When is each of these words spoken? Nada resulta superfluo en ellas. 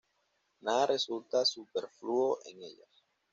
Nada 0.63 0.87
resulta 0.87 1.45
superfluo 1.45 2.39
en 2.45 2.63
ellas. 2.63 3.05